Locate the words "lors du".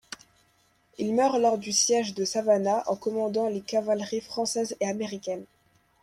1.37-1.71